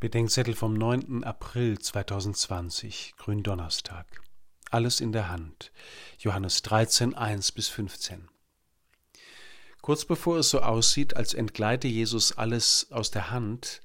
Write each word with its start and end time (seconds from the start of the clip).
Bedenkzettel 0.00 0.54
vom 0.54 0.74
9. 0.74 1.24
April 1.24 1.76
2020, 1.76 3.14
Gründonnerstag. 3.16 4.06
Alles 4.70 5.00
in 5.00 5.10
der 5.10 5.28
Hand. 5.28 5.72
Johannes 6.20 6.62
13, 6.62 7.16
1 7.16 7.50
bis 7.50 7.66
15. 7.66 8.28
Kurz 9.82 10.04
bevor 10.04 10.38
es 10.38 10.50
so 10.50 10.60
aussieht, 10.60 11.16
als 11.16 11.34
entgleite 11.34 11.88
Jesus 11.88 12.38
alles 12.38 12.92
aus 12.92 13.10
der 13.10 13.32
Hand, 13.32 13.80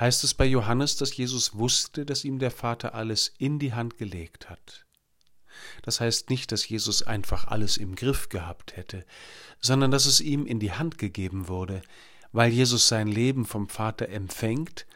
heißt 0.00 0.24
es 0.24 0.34
bei 0.34 0.46
Johannes, 0.46 0.96
dass 0.96 1.16
Jesus 1.16 1.54
wusste, 1.54 2.04
dass 2.04 2.24
ihm 2.24 2.40
der 2.40 2.50
Vater 2.50 2.96
alles 2.96 3.32
in 3.38 3.60
die 3.60 3.72
Hand 3.72 3.98
gelegt 3.98 4.50
hat. 4.50 4.84
Das 5.82 6.00
heißt 6.00 6.28
nicht, 6.28 6.50
dass 6.50 6.68
Jesus 6.68 7.04
einfach 7.04 7.46
alles 7.46 7.76
im 7.76 7.94
Griff 7.94 8.30
gehabt 8.30 8.76
hätte, 8.76 9.06
sondern 9.60 9.92
dass 9.92 10.06
es 10.06 10.20
ihm 10.20 10.44
in 10.44 10.58
die 10.58 10.72
Hand 10.72 10.98
gegeben 10.98 11.46
wurde, 11.46 11.82
weil 12.32 12.50
Jesus 12.50 12.88
sein 12.88 13.06
Leben 13.06 13.44
vom 13.44 13.68
Vater 13.68 14.08
empfängt 14.08 14.86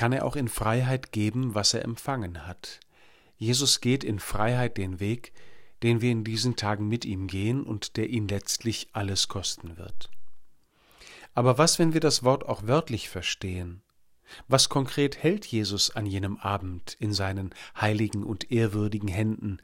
kann 0.00 0.12
er 0.12 0.24
auch 0.24 0.34
in 0.34 0.48
Freiheit 0.48 1.12
geben, 1.12 1.54
was 1.54 1.74
er 1.74 1.84
empfangen 1.84 2.46
hat. 2.46 2.80
Jesus 3.36 3.82
geht 3.82 4.02
in 4.02 4.18
Freiheit 4.18 4.78
den 4.78 4.98
Weg, 4.98 5.34
den 5.82 6.00
wir 6.00 6.10
in 6.10 6.24
diesen 6.24 6.56
Tagen 6.56 6.88
mit 6.88 7.04
ihm 7.04 7.26
gehen 7.26 7.62
und 7.62 7.98
der 7.98 8.08
ihn 8.08 8.26
letztlich 8.26 8.88
alles 8.94 9.28
kosten 9.28 9.76
wird. 9.76 10.08
Aber 11.34 11.58
was, 11.58 11.78
wenn 11.78 11.92
wir 11.92 12.00
das 12.00 12.24
Wort 12.24 12.48
auch 12.48 12.66
wörtlich 12.66 13.10
verstehen? 13.10 13.82
Was 14.48 14.70
konkret 14.70 15.22
hält 15.22 15.44
Jesus 15.44 15.94
an 15.94 16.06
jenem 16.06 16.38
Abend 16.38 16.96
in 16.98 17.12
seinen 17.12 17.50
heiligen 17.78 18.24
und 18.24 18.50
ehrwürdigen 18.50 19.08
Händen, 19.08 19.58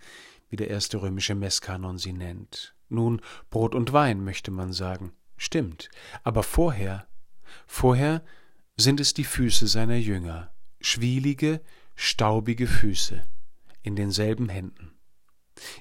wie 0.51 0.57
der 0.57 0.69
erste 0.69 1.01
römische 1.01 1.35
Messkanon 1.35 1.97
sie 1.97 2.13
nennt? 2.13 2.75
Nun, 2.91 3.23
Brot 3.49 3.75
und 3.75 3.95
Wein, 3.95 4.23
möchte 4.23 4.51
man 4.51 4.75
sagen. 4.75 5.15
Stimmt. 5.39 5.89
Aber 6.25 6.43
vorher, 6.43 7.07
vorher 7.67 8.23
sind 8.77 9.01
es 9.01 9.15
die 9.15 9.25
Füße 9.25 9.67
seiner 9.67 9.97
Jünger, 9.97 10.53
schwielige, 10.81 11.63
staubige 11.95 12.67
Füße, 12.67 13.27
in 13.83 13.97
denselben 13.97 14.51
Händen. 14.51 14.93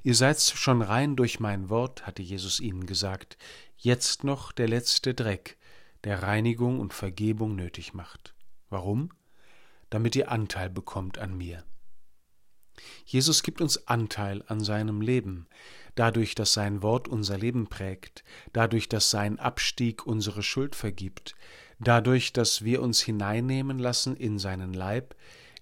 Ihr 0.03 0.15
seid 0.15 0.39
schon 0.39 0.81
rein 0.81 1.17
durch 1.17 1.41
mein 1.41 1.69
Wort, 1.69 2.07
hatte 2.07 2.21
Jesus 2.21 2.61
ihnen 2.61 2.85
gesagt, 2.85 3.37
jetzt 3.77 4.23
noch 4.23 4.53
der 4.53 4.69
letzte 4.69 5.13
Dreck, 5.13 5.57
der 6.05 6.23
Reinigung 6.23 6.79
und 6.79 6.93
Vergebung 6.93 7.57
nötig 7.57 7.93
macht. 7.93 8.33
Warum? 8.69 9.11
Damit 9.89 10.15
ihr 10.15 10.31
Anteil 10.31 10.69
bekommt 10.69 11.17
an 11.17 11.37
mir. 11.37 11.65
Jesus 13.05 13.43
gibt 13.43 13.59
uns 13.59 13.87
Anteil 13.87 14.43
an 14.47 14.61
seinem 14.61 15.01
Leben, 15.01 15.47
dadurch, 15.95 16.35
dass 16.35 16.53
sein 16.53 16.81
Wort 16.81 17.07
unser 17.07 17.37
Leben 17.37 17.67
prägt, 17.67 18.23
dadurch, 18.53 18.87
dass 18.87 19.09
sein 19.09 19.39
Abstieg 19.39 20.05
unsere 20.05 20.43
Schuld 20.43 20.75
vergibt, 20.75 21.35
dadurch, 21.79 22.33
dass 22.33 22.63
wir 22.63 22.81
uns 22.81 23.01
hineinnehmen 23.01 23.79
lassen 23.79 24.15
in 24.15 24.39
seinen 24.39 24.73
Leib, 24.73 25.15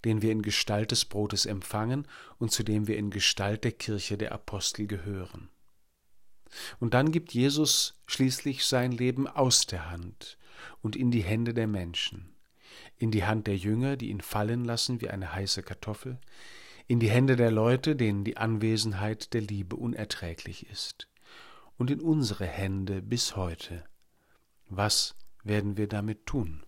den 0.05 0.21
wir 0.21 0.31
in 0.31 0.41
Gestalt 0.41 0.91
des 0.91 1.05
Brotes 1.05 1.45
empfangen 1.45 2.07
und 2.37 2.51
zu 2.51 2.63
dem 2.63 2.87
wir 2.87 2.97
in 2.97 3.09
Gestalt 3.09 3.63
der 3.63 3.71
Kirche 3.71 4.17
der 4.17 4.31
Apostel 4.31 4.87
gehören. 4.87 5.49
Und 6.79 6.93
dann 6.93 7.11
gibt 7.11 7.33
Jesus 7.33 7.99
schließlich 8.05 8.65
sein 8.65 8.91
Leben 8.91 9.27
aus 9.27 9.65
der 9.65 9.89
Hand 9.89 10.37
und 10.81 10.95
in 10.95 11.09
die 11.09 11.23
Hände 11.23 11.53
der 11.53 11.67
Menschen, 11.67 12.35
in 12.97 13.11
die 13.11 13.25
Hand 13.25 13.47
der 13.47 13.57
Jünger, 13.57 13.97
die 13.97 14.09
ihn 14.09 14.21
fallen 14.21 14.65
lassen 14.65 15.01
wie 15.01 15.09
eine 15.09 15.33
heiße 15.33 15.63
Kartoffel, 15.63 16.19
in 16.87 16.99
die 16.99 17.09
Hände 17.09 17.35
der 17.35 17.49
Leute, 17.49 17.95
denen 17.95 18.23
die 18.23 18.37
Anwesenheit 18.37 19.33
der 19.33 19.41
Liebe 19.41 19.75
unerträglich 19.75 20.69
ist, 20.69 21.07
und 21.77 21.89
in 21.89 22.01
unsere 22.01 22.45
Hände 22.45 23.01
bis 23.01 23.35
heute. 23.35 23.83
Was 24.69 25.15
werden 25.43 25.77
wir 25.77 25.87
damit 25.87 26.25
tun? 26.25 26.65